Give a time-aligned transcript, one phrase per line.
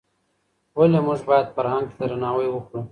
[0.77, 2.79] ولي موږ بايد فرهنګ ته درناوی وکړو؟